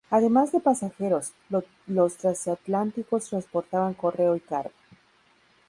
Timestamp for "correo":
3.93-4.35